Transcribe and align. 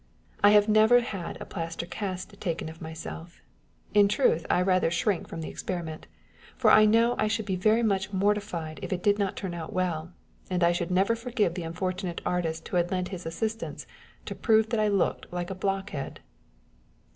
I 0.43 0.49
have 0.49 0.67
never 0.67 1.01
had 1.01 1.39
a 1.39 1.45
plaster 1.45 1.85
cast 1.85 2.41
taken 2.41 2.69
of 2.69 2.81
myself: 2.81 3.39
in 3.93 4.07
truth, 4.07 4.47
I 4.49 4.63
rather 4.63 4.89
shrink 4.89 5.27
from 5.27 5.41
the 5.41 5.47
experiment; 5.47 6.07
for 6.57 6.71
I 6.71 6.85
know 6.85 7.13
I 7.19 7.27
should 7.27 7.45
be 7.45 7.55
very 7.55 7.83
much 7.83 8.11
mortified 8.11 8.79
if 8.81 8.91
it 8.91 9.03
did 9.03 9.19
not 9.19 9.35
turn 9.35 9.53
out 9.53 9.73
well, 9.73 10.11
and 10.49 10.65
should 10.75 10.89
never 10.89 11.15
forgive 11.15 11.53
the 11.53 11.61
unfortunate 11.69 12.19
artist 12.25 12.67
who 12.69 12.77
had 12.77 12.89
lent 12.89 13.09
his 13.09 13.27
assistance 13.27 13.85
to 14.25 14.33
prove 14.33 14.69
that 14.69 14.79
I 14.79 14.87
looked 14.87 15.31
like 15.31 15.51
a 15.51 15.53
blockhead 15.55 16.21